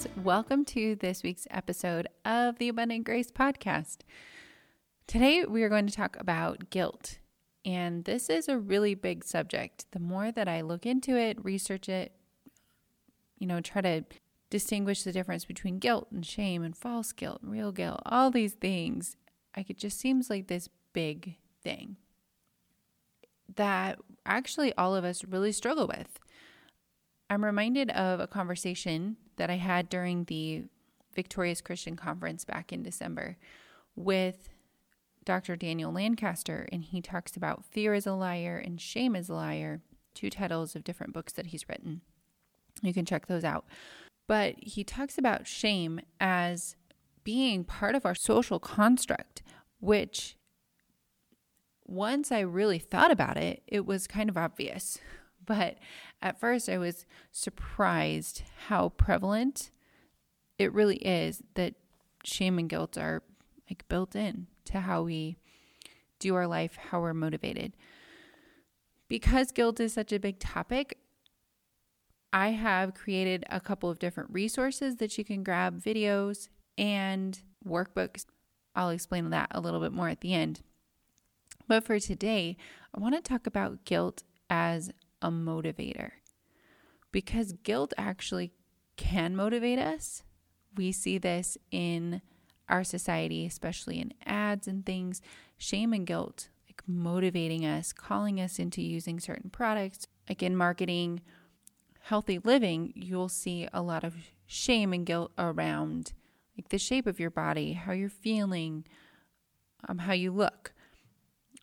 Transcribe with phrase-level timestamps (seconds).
[0.00, 0.24] Friends.
[0.24, 3.98] Welcome to this week's episode of the Abundant Grace Podcast.
[5.06, 7.18] Today, we are going to talk about guilt.
[7.64, 9.86] And this is a really big subject.
[9.90, 12.12] The more that I look into it, research it,
[13.38, 14.04] you know, try to
[14.48, 18.54] distinguish the difference between guilt and shame and false guilt, and real guilt, all these
[18.54, 19.16] things,
[19.56, 21.96] like it just seems like this big thing
[23.56, 26.18] that actually all of us really struggle with.
[27.30, 30.64] I'm reminded of a conversation that I had during the
[31.14, 33.36] Victorious Christian Conference back in December
[33.94, 34.48] with
[35.24, 35.54] Dr.
[35.54, 39.80] Daniel Lancaster, and he talks about fear is a liar and shame is a liar,
[40.12, 42.00] two titles of different books that he's written.
[42.82, 43.64] You can check those out.
[44.26, 46.74] But he talks about shame as
[47.22, 49.42] being part of our social construct,
[49.78, 50.36] which
[51.86, 54.98] once I really thought about it, it was kind of obvious.
[55.44, 55.78] But
[56.22, 59.70] at first, I was surprised how prevalent
[60.58, 61.74] it really is that
[62.24, 63.22] shame and guilt are
[63.68, 65.38] like built in to how we
[66.18, 67.72] do our life, how we're motivated.
[69.08, 70.98] Because guilt is such a big topic,
[72.32, 76.48] I have created a couple of different resources that you can grab videos
[76.78, 78.26] and workbooks.
[78.76, 80.60] I'll explain that a little bit more at the end.
[81.66, 82.56] But for today,
[82.94, 84.90] I want to talk about guilt as
[85.22, 86.12] a motivator
[87.12, 88.52] because guilt actually
[88.96, 90.22] can motivate us.
[90.76, 92.22] We see this in
[92.68, 95.20] our society, especially in ads and things.
[95.58, 100.06] Shame and guilt, like motivating us, calling us into using certain products.
[100.28, 101.22] Like in marketing,
[102.02, 104.14] healthy living, you'll see a lot of
[104.46, 106.12] shame and guilt around
[106.56, 108.84] like the shape of your body, how you're feeling,
[109.88, 110.72] um, how you look.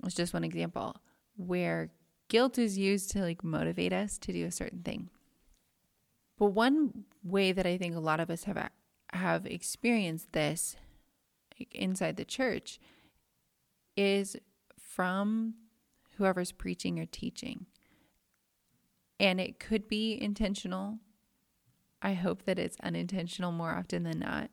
[0.03, 0.97] It's just one example
[1.37, 1.89] where
[2.29, 5.09] guilt is used to like motivate us to do a certain thing.
[6.37, 8.69] But one way that I think a lot of us have
[9.13, 10.75] have experienced this
[11.57, 12.79] like, inside the church
[13.95, 14.35] is
[14.79, 15.55] from
[16.17, 17.65] whoever's preaching or teaching.
[19.19, 20.99] And it could be intentional.
[22.01, 24.51] I hope that it's unintentional more often than not,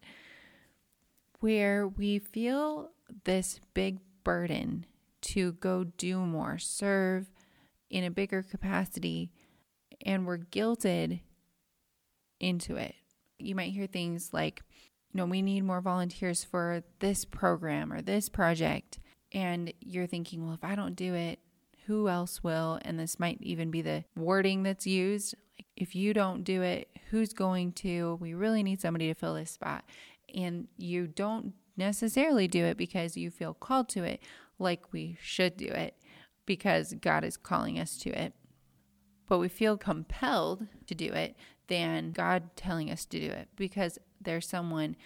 [1.41, 2.91] where we feel
[3.25, 4.87] this big burden
[5.21, 7.31] to go do more, serve
[7.91, 9.33] in a bigger capacity,
[10.05, 11.21] and we're guilted
[12.41, 12.95] into it.
[13.39, 14.63] You might hear things like,
[15.13, 18.99] you know, we need more volunteers for this program or this project.
[19.33, 21.41] And you're thinking, well, if I don't do it,
[21.87, 22.79] who else will?
[22.83, 25.35] And this might even be the wording that's used.
[25.59, 28.19] Like, if you don't do it, who's going to?
[28.21, 29.85] We really need somebody to fill this spot.
[30.35, 34.21] And you don't necessarily do it because you feel called to it
[34.59, 35.97] like we should do it
[36.47, 38.35] because God is calling us to it.
[39.27, 41.37] But we feel compelled to do it
[41.69, 44.97] than God telling us to do it because there's someone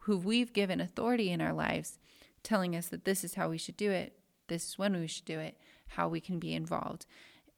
[0.00, 1.98] who we've given authority in our lives
[2.44, 4.12] telling us that this is how we should do it,
[4.46, 5.56] this is when we should do it,
[5.88, 7.06] how we can be involved.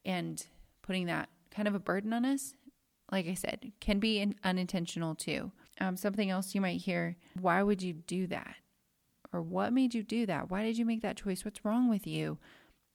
[0.03, 0.43] And
[0.81, 2.55] putting that kind of a burden on us,
[3.11, 5.51] like I said, can be unintentional too.
[5.79, 8.55] Um, something else you might hear why would you do that?
[9.31, 10.49] Or what made you do that?
[10.49, 11.45] Why did you make that choice?
[11.45, 12.39] What's wrong with you?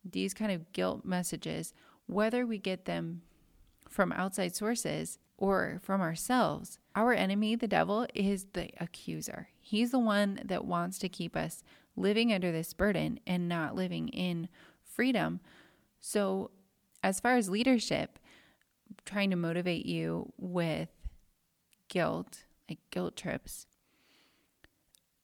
[0.05, 1.73] These kind of guilt messages,
[2.07, 3.23] whether we get them
[3.89, 9.49] from outside sources or from ourselves, our enemy, the devil, is the accuser.
[9.61, 11.63] He's the one that wants to keep us
[11.97, 14.49] living under this burden and not living in
[14.83, 15.41] freedom.
[16.01, 16.51] So,
[17.03, 18.19] as far as leadership,
[19.05, 20.89] trying to motivate you with
[21.89, 23.67] guilt, like guilt trips,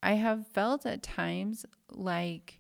[0.03, 2.60] I have felt at times like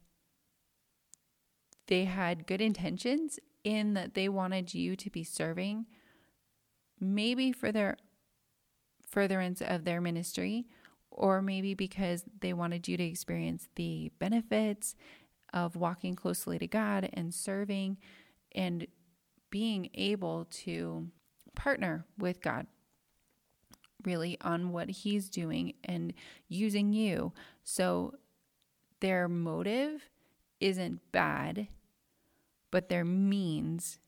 [1.90, 5.84] they had good intentions in that they wanted you to be serving,
[6.98, 7.98] maybe for their
[9.06, 10.66] furtherance of their ministry,
[11.10, 14.94] or maybe because they wanted you to experience the benefits
[15.52, 17.98] of walking closely to God and serving
[18.54, 18.86] and
[19.50, 21.08] being able to
[21.56, 22.66] partner with God
[24.04, 26.14] really on what he's doing and
[26.48, 27.32] using you.
[27.64, 28.14] So
[29.00, 30.08] their motive
[30.60, 31.66] isn't bad,
[32.70, 33.98] but their means,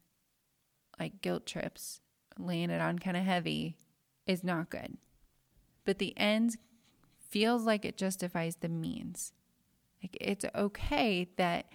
[0.98, 2.00] like guilt trips,
[2.38, 3.76] laying it on kind of heavy,
[4.26, 4.96] is not good.
[5.84, 6.56] But the ends
[7.28, 9.32] feels like it justifies the means.
[10.02, 11.66] Like it's okay that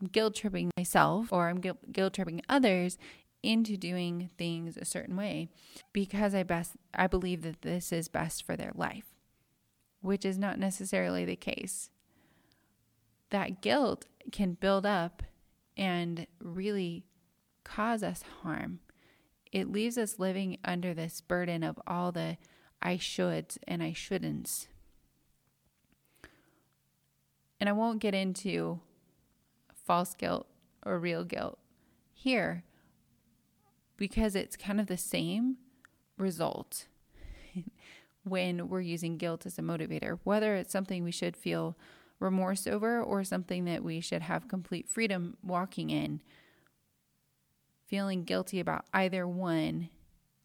[0.00, 2.98] I'm guilt tripping myself or I'm guilt tripping others
[3.42, 5.48] into doing things a certain way
[5.92, 9.14] because I best I believe that this is best for their life,
[10.00, 11.90] which is not necessarily the case.
[13.30, 15.22] That guilt can build up
[15.76, 17.04] and really
[17.64, 18.80] cause us harm.
[19.52, 22.36] It leaves us living under this burden of all the
[22.82, 24.66] I shoulds and I shouldn'ts.
[27.58, 28.80] And I won't get into
[29.74, 30.46] false guilt
[30.84, 31.58] or real guilt
[32.12, 32.64] here
[33.96, 35.56] because it's kind of the same
[36.16, 36.86] result
[38.24, 41.76] when we're using guilt as a motivator, whether it's something we should feel
[42.20, 46.22] remorse over or something that we should have complete freedom walking in.
[47.86, 49.88] Feeling guilty about either one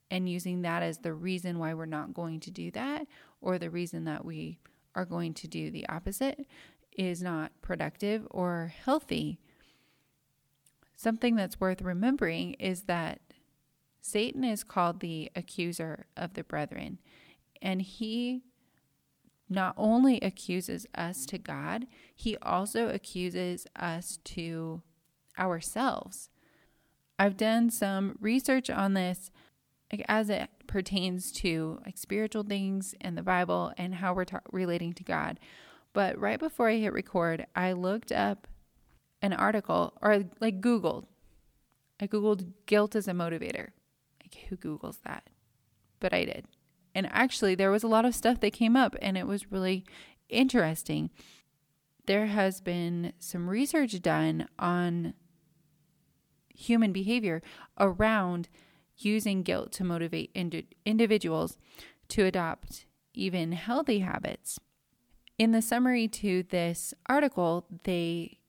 [0.09, 3.05] and using that as the reason why we're not going to do that
[3.41, 4.57] or the reason that we
[4.95, 6.47] are going to do the opposite
[6.97, 9.37] is not productive or healthy.
[10.95, 13.19] Something that's worth remembering is that
[14.01, 16.99] Satan is called the accuser of the brethren,
[17.61, 18.43] and he
[19.49, 24.81] not only accuses us to God, he also accuses us to
[25.37, 26.29] ourselves.
[27.19, 29.31] I've done some research on this
[30.07, 34.93] as it pertains to like spiritual things and the Bible and how we're ta- relating
[34.93, 35.39] to God.
[35.93, 38.47] But right before I hit record, I looked up
[39.21, 41.05] an article or like Googled.
[41.99, 43.69] I Googled guilt as a motivator
[44.21, 45.29] Like, who Googles that?
[45.99, 46.45] But I did.
[46.95, 49.85] And actually, there was a lot of stuff that came up, and it was really
[50.29, 51.09] interesting.
[52.07, 55.13] There has been some research done on
[56.47, 57.41] human behavior
[57.77, 58.47] around
[58.97, 61.57] using guilt to motivate ind- individuals
[62.07, 64.57] to adopt even healthy habits.
[65.37, 68.39] In the summary to this article, they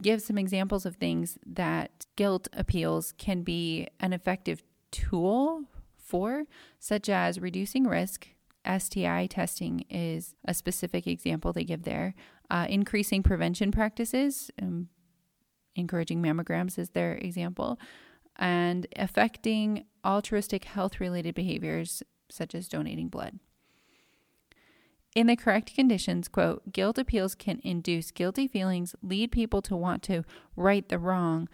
[0.00, 5.64] give some examples of things that guilt appeals can be an effective tool
[6.12, 6.44] for,
[6.78, 8.28] such as reducing risk.
[8.66, 12.14] STI testing is a specific example they give there.
[12.50, 14.88] Uh, increasing prevention practices, um,
[15.74, 17.80] encouraging mammograms is their example,
[18.36, 23.38] and affecting altruistic health related behaviors such as donating blood.
[25.14, 30.02] In the correct conditions, quote, guilt appeals can induce guilty feelings, lead people to want
[30.04, 30.24] to
[30.56, 31.48] right the wrong,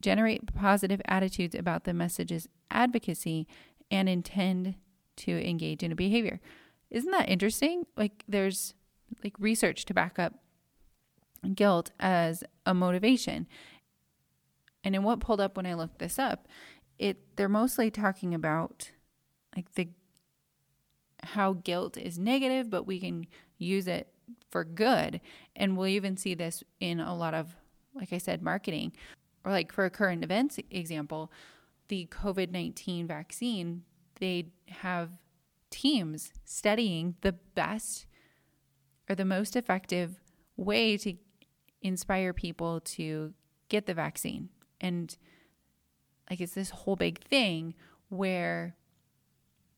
[0.00, 3.46] generate positive attitudes about the message's advocacy,
[3.92, 4.74] and intend
[5.18, 6.40] to engage in a behavior.
[6.90, 7.84] Isn't that interesting?
[7.96, 8.74] Like there's
[9.22, 10.34] like research to back up
[11.54, 13.46] guilt as a motivation.
[14.82, 16.48] And in what pulled up when I looked this up,
[16.98, 18.90] it they're mostly talking about
[19.54, 19.88] like the
[21.22, 23.26] how guilt is negative, but we can
[23.58, 24.08] use it
[24.50, 25.20] for good.
[25.54, 27.54] And we'll even see this in a lot of,
[27.94, 28.92] like I said, marketing
[29.44, 31.30] or like for a current events example,
[31.92, 33.82] the COVID 19 vaccine,
[34.18, 35.10] they have
[35.68, 38.06] teams studying the best
[39.10, 40.18] or the most effective
[40.56, 41.12] way to
[41.82, 43.34] inspire people to
[43.68, 44.48] get the vaccine.
[44.80, 45.14] And
[46.30, 47.74] like it's this whole big thing
[48.08, 48.74] where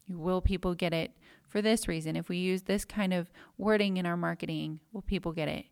[0.08, 1.16] will people get it
[1.48, 2.14] for this reason?
[2.14, 3.28] If we use this kind of
[3.58, 5.64] wording in our marketing, will people get it?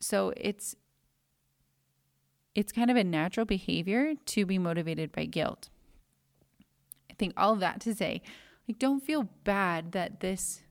[0.00, 0.74] So it's
[2.58, 5.68] it's kind of a natural behavior to be motivated by guilt.
[7.08, 8.20] I think all of that to say,
[8.66, 10.62] like, don't feel bad that this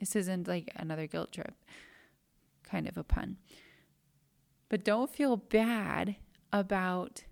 [0.00, 1.52] this isn't like another guilt trip,
[2.64, 3.36] kind of a pun.
[4.70, 6.16] But don't feel bad
[6.54, 7.24] about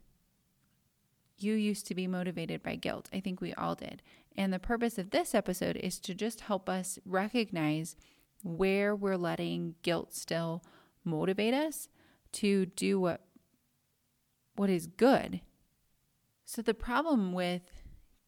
[1.38, 3.08] you used to be motivated by guilt.
[3.10, 4.02] I think we all did.
[4.36, 7.96] And the purpose of this episode is to just help us recognize
[8.42, 10.62] where we're letting guilt still
[11.04, 11.88] motivate us
[12.32, 13.22] to do what
[14.56, 15.40] what is good.
[16.44, 17.62] So, the problem with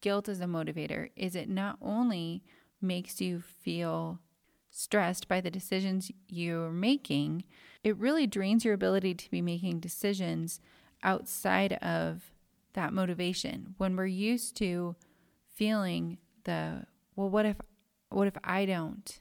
[0.01, 2.43] guilt as a motivator is it not only
[2.81, 4.19] makes you feel
[4.69, 7.43] stressed by the decisions you're making,
[7.83, 10.59] it really drains your ability to be making decisions
[11.03, 12.31] outside of
[12.73, 13.75] that motivation.
[13.77, 14.95] When we're used to
[15.55, 17.57] feeling the, well, what if,
[18.09, 19.19] what if I don't?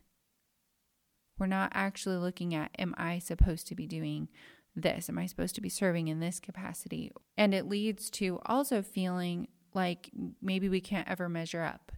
[1.39, 4.29] We're not actually looking at, am I supposed to be doing
[4.76, 5.09] this?
[5.09, 7.11] Am I supposed to be serving in this capacity?
[7.37, 11.92] And it leads to also feeling like maybe we can't ever measure up.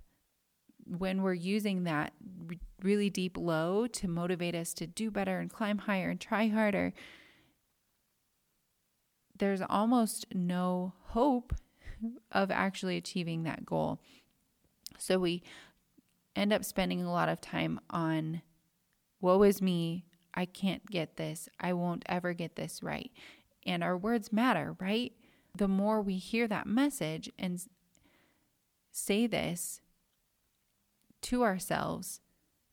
[0.86, 2.14] When we're using that
[2.82, 6.94] really deep low to motivate us to do better and climb higher and try harder,
[9.38, 11.54] there's almost no hope
[12.32, 14.00] of actually achieving that goal.
[14.98, 15.42] So we
[16.34, 18.42] end up spending a lot of time on,
[19.20, 20.06] woe is me,
[20.38, 23.10] I can't get this, I won't ever get this right.
[23.66, 25.12] And our words matter, right?
[25.56, 27.60] The more we hear that message and
[28.92, 29.80] say this
[31.22, 32.20] to ourselves,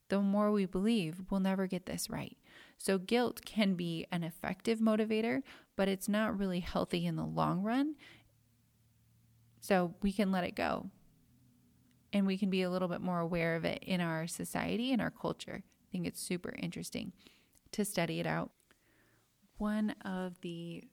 [0.10, 2.38] the more we believe we'll never get this right.
[2.78, 5.42] So, guilt can be an effective motivator,
[5.76, 7.96] but it's not really healthy in the long run.
[9.60, 10.92] So, we can let it go
[12.14, 15.02] and we can be a little bit more aware of it in our society and
[15.02, 15.64] our culture.
[15.64, 17.12] I think it's super interesting
[17.76, 18.52] to study it out.
[19.58, 20.86] One of the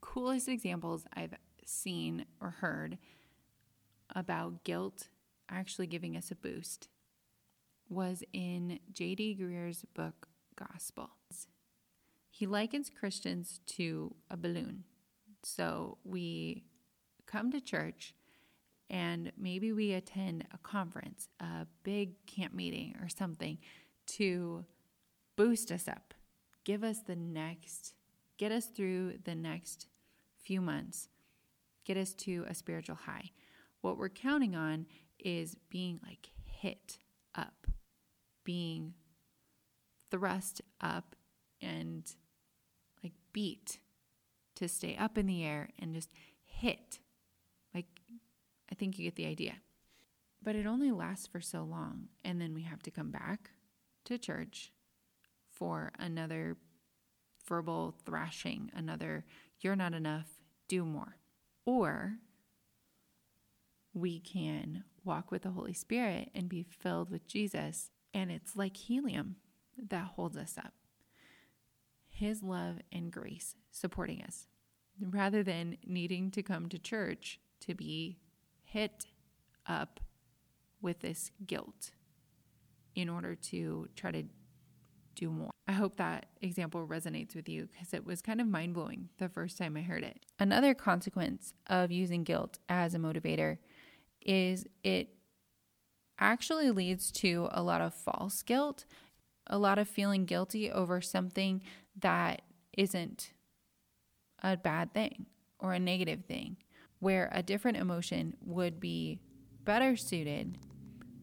[0.00, 1.34] coolest examples I've
[1.64, 2.98] seen or heard
[4.14, 5.08] about guilt
[5.48, 6.88] actually giving us a boost
[7.88, 9.38] was in J.D.
[9.40, 11.10] Greear's book, Gospel.
[12.30, 14.84] He likens Christians to a balloon.
[15.42, 16.62] So we
[17.26, 18.14] come to church
[18.88, 23.58] and maybe we attend a conference, a big camp meeting or something
[24.06, 24.64] to
[25.36, 26.14] boost us up,
[26.64, 27.94] give us the next,
[28.38, 29.86] get us through the next
[30.42, 31.08] few months,
[31.84, 33.30] get us to a spiritual high.
[33.80, 34.86] What we're counting on
[35.18, 36.98] is being like hit
[37.34, 37.66] up,
[38.44, 38.94] being
[40.10, 41.16] thrust up
[41.60, 42.04] and
[43.02, 43.78] like beat
[44.56, 46.10] to stay up in the air and just
[46.44, 46.98] hit.
[47.74, 47.86] Like,
[48.70, 49.54] I think you get the idea.
[50.42, 52.08] But it only lasts for so long.
[52.24, 53.50] And then we have to come back
[54.04, 54.72] to church
[55.60, 56.56] for another
[57.46, 59.24] verbal thrashing, another,
[59.60, 60.26] you're not enough,
[60.68, 61.18] do more.
[61.66, 62.14] Or
[63.92, 67.90] we can walk with the Holy Spirit and be filled with Jesus.
[68.14, 69.36] And it's like helium
[69.88, 70.72] that holds us up.
[72.08, 74.46] His love and grace supporting us
[74.98, 78.18] rather than needing to come to church to be
[78.64, 79.06] hit
[79.66, 80.00] up
[80.80, 81.90] with this guilt
[82.94, 84.24] in order to try to
[85.20, 85.50] do more.
[85.68, 89.28] I hope that example resonates with you because it was kind of mind blowing the
[89.28, 90.18] first time I heard it.
[90.38, 93.58] Another consequence of using guilt as a motivator
[94.24, 95.10] is it
[96.18, 98.86] actually leads to a lot of false guilt,
[99.46, 101.62] a lot of feeling guilty over something
[101.98, 102.42] that
[102.76, 103.32] isn't
[104.42, 105.26] a bad thing
[105.58, 106.56] or a negative thing,
[106.98, 109.20] where a different emotion would be
[109.64, 110.56] better suited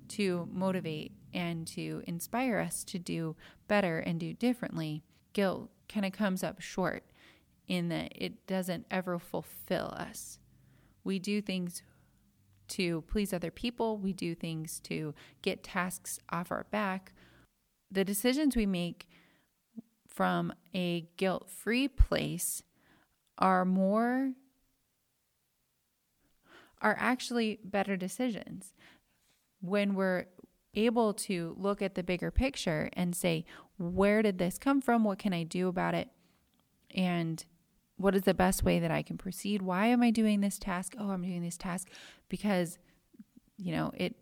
[0.08, 3.36] to motivate and to inspire us to do
[3.67, 5.03] better and do differently.
[5.34, 7.03] Guilt kind of comes up short
[7.67, 10.39] in that it doesn't ever fulfill us.
[11.03, 11.84] We do things
[12.70, 15.13] to please other people, we do things to
[15.44, 17.13] get tasks off our back.
[17.91, 19.08] The decisions we make
[20.08, 22.63] from a guilt free place
[23.38, 24.34] are more,
[26.82, 28.74] are actually better decisions
[29.62, 30.25] when we're
[30.77, 33.46] able to look at the bigger picture and say,
[33.77, 35.03] where did this come from?
[35.03, 36.10] What can I do about it?
[36.96, 37.43] And
[37.98, 39.62] what is the best way that I can proceed?
[39.62, 40.96] Why am I doing this task?
[41.00, 41.89] Oh, I'm doing this task
[42.29, 42.77] because,
[43.57, 44.15] you know, it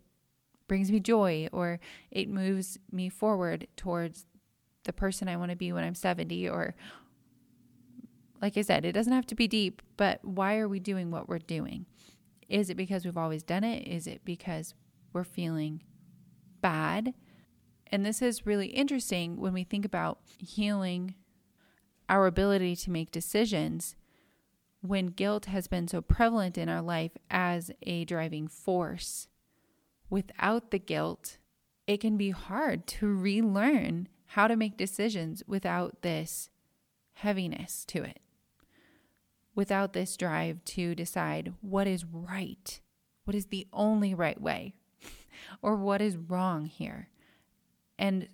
[0.66, 1.78] brings me joy or
[2.10, 4.26] it moves me forward towards
[4.84, 6.74] the person I want to be when I'm 70 or
[8.40, 11.28] like I said, it doesn't have to be deep, but why are we doing what
[11.28, 11.86] we're doing?
[12.48, 13.88] Is it because we've always done it?
[13.88, 14.74] Is it because
[15.12, 15.82] we're feeling
[16.60, 17.14] bad?
[17.88, 21.14] And this is really interesting when we think about healing
[22.08, 23.96] our ability to make decisions
[24.80, 29.28] when guilt has been so prevalent in our life as a driving force.
[30.08, 31.38] Without the guilt,
[31.86, 36.50] it can be hard to relearn how to make decisions without this
[37.14, 38.20] heaviness to it,
[39.54, 42.80] without this drive to decide what is right,
[43.24, 44.74] what is the only right way,
[45.62, 47.08] or what is wrong here.
[47.98, 48.28] And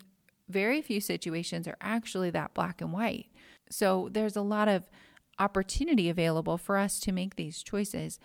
[0.48, 3.26] very few situations are actually that black and white.
[3.70, 4.88] So there's a lot of
[5.38, 8.18] opportunity available for us to make these choices.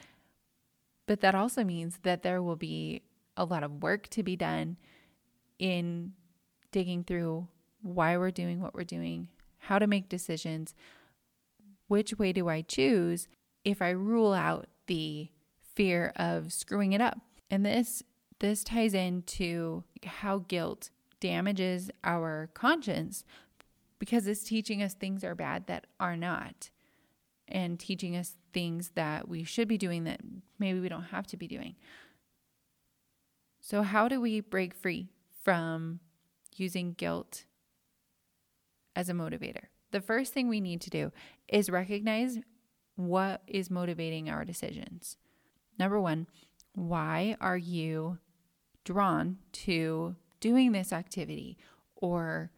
[1.05, 3.03] But that also means that there will be
[3.38, 4.77] a lot of work to be done
[5.57, 6.13] in
[6.72, 7.48] digging through
[7.81, 9.29] why we're doing what we're doing,
[9.60, 10.75] how to make decisions,
[11.88, 13.27] which way do I choose
[13.63, 15.29] if I rule out the
[15.75, 17.19] fear of screwing it up.
[17.50, 18.03] And this
[18.39, 20.89] this ties into how guilt
[21.20, 23.24] damages our conscience
[24.00, 26.70] because it's teaching us things are bad that are not
[27.48, 30.20] and teaching us things that we should be doing that
[30.60, 31.75] maybe we don't have to be doing.
[33.62, 35.10] So, how do we break free
[35.44, 36.00] from
[36.56, 37.46] using guilt
[38.96, 39.65] as a motivator?
[39.91, 41.12] The first thing we need to do
[41.48, 42.39] is recognize
[42.96, 45.17] what is motivating our decisions.
[45.79, 46.27] Number one,
[46.74, 48.20] why are you
[48.88, 51.58] drawn to doing this activity
[51.98, 52.51] or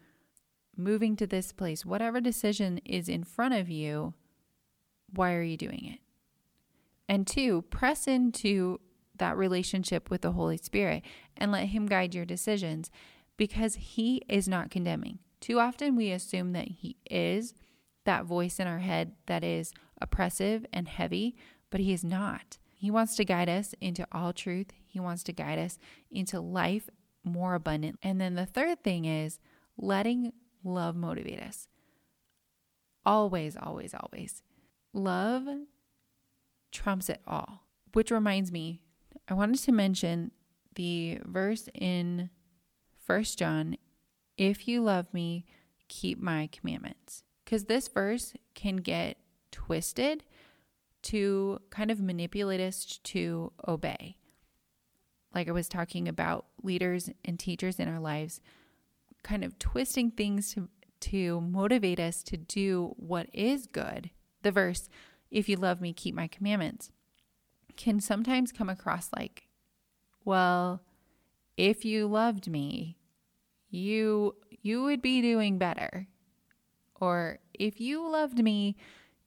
[0.78, 4.14] moving to this place, whatever decision is in front of you,
[5.12, 6.00] why are you doing it?
[7.08, 8.80] And two, press into
[9.18, 11.02] that relationship with the Holy Spirit
[11.36, 12.92] and let Him guide your decisions
[13.36, 15.18] because He is not condemning.
[15.42, 17.56] Too often we assume that He is
[18.06, 21.36] that voice in our head that is oppressive and heavy,
[21.72, 22.60] but He is not.
[22.80, 25.78] He wants to guide us into all truth, He wants to guide us
[26.10, 26.90] into life
[27.26, 28.00] more abundant.
[28.02, 29.38] And then the third thing is
[29.78, 30.32] letting
[30.64, 31.68] love motivate us.
[33.06, 34.44] Always, always, always.
[34.94, 35.46] Love
[36.72, 37.66] trumps it all.
[37.92, 38.80] Which reminds me,
[39.28, 40.32] I wanted to mention
[40.76, 42.30] the verse in
[42.98, 43.76] First John
[44.38, 45.46] if you love me,
[45.90, 47.24] keep my commandments.
[47.44, 49.18] Because this verse can get
[49.52, 50.24] twisted
[51.04, 54.18] to kind of manipulate us to obey.
[55.34, 58.42] Like I was talking about leaders and teachers in our lives,
[59.24, 60.70] kind of twisting things to,
[61.02, 64.10] to motivate us to do what is good.
[64.42, 64.90] The verse,
[65.30, 66.92] if you love me, keep my commandments,
[67.78, 69.50] can sometimes come across like,
[70.26, 70.82] well,
[71.58, 72.98] if you loved me,
[73.70, 76.08] you you would be doing better.
[77.00, 78.76] Or if you loved me,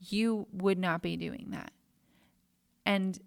[0.08, 1.72] you would not be doing that.
[2.84, 3.18] And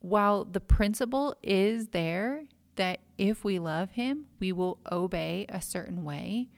[0.00, 2.44] while the principle is there
[2.76, 6.48] that if we love him, we will obey a certain way,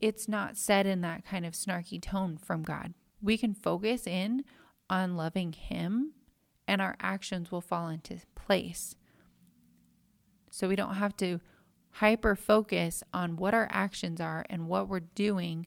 [0.00, 2.94] it's not said in that kind of snarky tone from God.
[3.20, 4.44] We can focus in
[4.88, 6.14] on loving him
[6.66, 8.96] and our actions will fall into place.
[10.50, 11.40] So we don't have to
[11.94, 15.66] hyper focus on what our actions are and what we're doing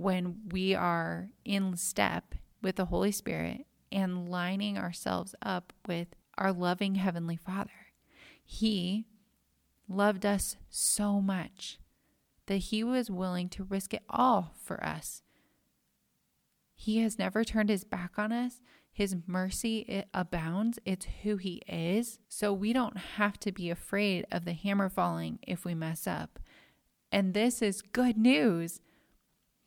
[0.00, 6.52] when we are in step with the Holy Spirit and lining ourselves up with our
[6.52, 7.70] loving Heavenly Father.
[8.42, 9.04] He
[9.88, 11.78] loved us so much
[12.46, 15.22] that He was willing to risk it all for us.
[16.74, 18.62] He has never turned His back on us.
[18.90, 20.78] His mercy it abounds.
[20.86, 22.18] It's who he is.
[22.28, 26.38] So we don't have to be afraid of the hammer falling if we mess up.
[27.12, 28.80] And this is good news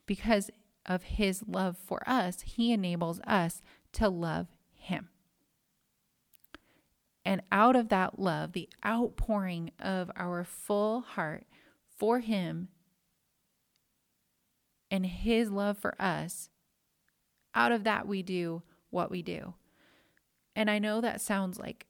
[0.06, 0.50] because
[0.86, 3.62] of his love for us, he enables us
[3.94, 5.10] to love him.
[7.26, 11.46] And out of that love, the outpouring of our full heart
[11.98, 12.68] for him
[14.92, 16.50] and his love for us,
[17.56, 19.54] out of that we do what we do.
[20.56, 21.86] And I know that sounds like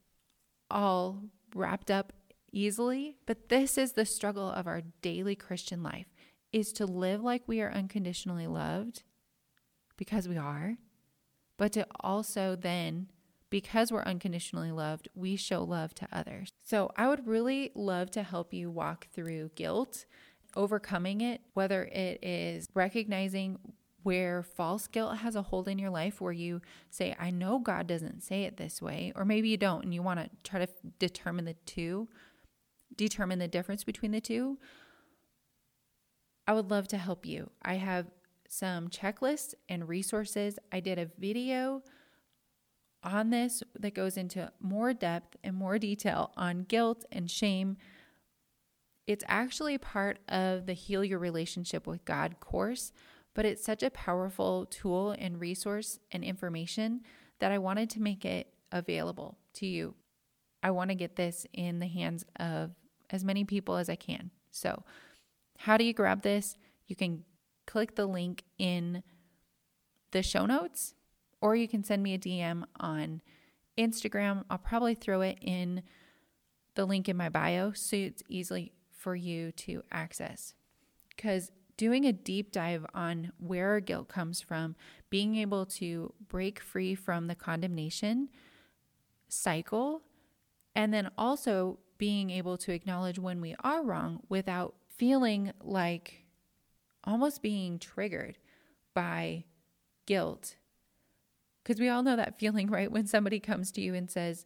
[0.69, 1.23] all
[1.55, 2.13] wrapped up
[2.51, 6.12] easily, but this is the struggle of our daily Christian life
[6.53, 9.03] is to live like we are unconditionally loved
[9.97, 10.77] because we are,
[11.57, 13.07] but to also then
[13.49, 16.53] because we're unconditionally loved, we show love to others.
[16.63, 20.05] So, I would really love to help you walk through guilt,
[20.55, 23.59] overcoming it, whether it is recognizing
[24.01, 27.87] where false guilt has a hold in your life where you say, I know God
[27.87, 30.71] doesn't say it this way, or maybe you don't and you want to try to
[30.99, 32.09] determine the two,
[32.95, 34.57] determine the difference between the two,
[36.47, 37.49] I would love to help you.
[37.61, 38.07] I have
[38.49, 40.59] some checklists and resources.
[40.71, 41.83] I did a video
[43.03, 47.77] on this that goes into more depth and more detail on guilt and shame.
[49.07, 52.93] It's actually part of the Heal Your Relationship with God course
[53.33, 57.01] but it's such a powerful tool and resource and information
[57.39, 59.95] that I wanted to make it available to you.
[60.61, 62.71] I want to get this in the hands of
[63.09, 64.31] as many people as I can.
[64.51, 64.83] So,
[65.63, 66.57] how do you grab this?
[66.87, 67.23] You can
[67.65, 69.01] click the link in
[70.11, 70.93] the show notes,
[71.39, 73.21] or you can send me a DM on
[73.77, 74.43] Instagram.
[74.49, 75.83] I'll probably throw it in
[76.75, 80.53] the link in my bio so it's easily for you to access.
[81.15, 84.75] Because doing a deep dive on where guilt comes from,
[85.09, 88.27] being able to break free from the condemnation
[89.29, 90.01] cycle,
[90.75, 96.25] and then also being able to acknowledge when we are wrong without feeling like
[97.03, 98.37] almost being triggered
[98.93, 99.45] by
[100.05, 100.55] guilt.
[101.63, 102.91] Because we all know that feeling, right?
[102.91, 104.45] When somebody comes to you and says,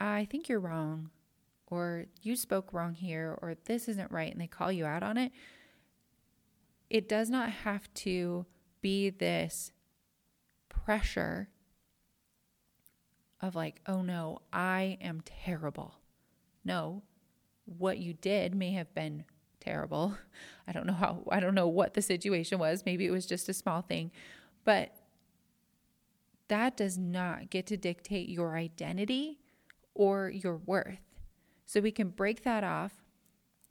[0.00, 1.10] I think you're wrong,
[1.66, 5.16] or you spoke wrong here, or this isn't right, and they call you out on
[5.16, 5.32] it
[6.90, 8.46] it does not have to
[8.80, 9.72] be this
[10.68, 11.48] pressure
[13.40, 15.96] of like, oh no, I am terrible.
[16.64, 17.02] No,
[17.64, 19.24] what you did may have been
[19.64, 20.16] terrible.
[20.68, 22.84] I don't know how, I don't know what the situation was.
[22.84, 24.10] Maybe it was just a small thing,
[24.64, 24.94] but
[26.48, 29.38] that does not get to dictate your identity
[29.94, 30.98] or your worth.
[31.66, 32.92] So we can break that off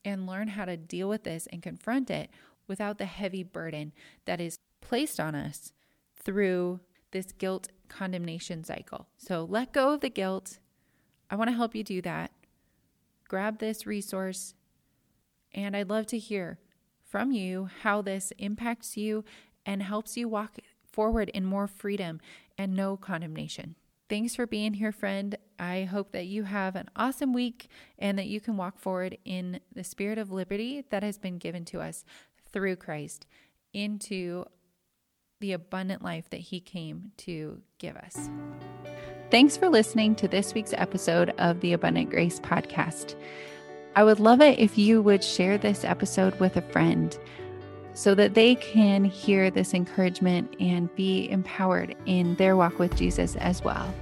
[0.03, 2.29] and learn how to deal with this and confront it
[2.67, 3.93] without the heavy burden
[4.25, 5.71] that is placed on us
[6.15, 6.79] through
[7.12, 9.08] this guilt condemnation cycle.
[9.17, 10.60] So let go of the guilt.
[11.29, 12.32] I want to help you do that.
[13.27, 14.56] Grab this resource,
[15.53, 16.59] and I'd love to hear
[17.03, 19.23] from you how this impacts you
[19.65, 20.57] and helps you walk
[20.91, 22.19] forward in more freedom
[22.57, 23.75] and no condemnation.
[24.09, 25.37] Thanks for being here, friend.
[25.57, 29.59] I hope that you have an awesome week and that you can walk forward in
[29.73, 32.03] the spirit of liberty that has been given to us
[32.51, 33.25] through Christ
[33.73, 34.45] into
[35.39, 38.29] the abundant life that He came to give us.
[39.31, 43.15] Thanks for listening to this week's episode of the Abundant Grace Podcast.
[43.95, 47.15] I would love it if you would share this episode with a friend
[47.93, 53.36] so that they can hear this encouragement and be empowered in their walk with Jesus
[53.36, 53.93] as well.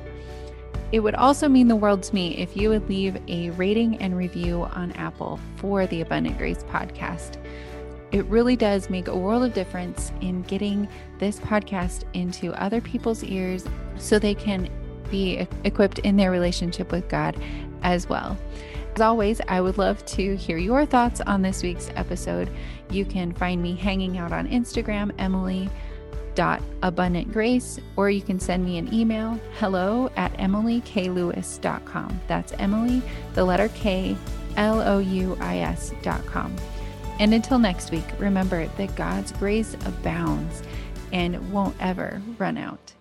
[0.93, 4.17] It would also mean the world to me if you would leave a rating and
[4.17, 7.35] review on Apple for the Abundant Grace podcast.
[8.13, 10.87] It really does make a world of difference in getting
[11.19, 13.65] this podcast into other people's ears
[13.97, 14.69] so they can
[15.09, 17.41] be equipped in their relationship with God
[17.83, 18.37] as well.
[19.01, 22.51] As always, I would love to hear your thoughts on this week's episode.
[22.91, 25.71] You can find me hanging out on Instagram, Emily
[26.83, 33.01] abundant grace or you can send me an email hello at emilyklouis.com that's emily
[33.33, 34.15] the letter k
[34.55, 36.55] l-o-u-i-s dot com.
[37.19, 40.63] And until next week remember that god's grace abounds
[41.11, 42.93] and won't ever run out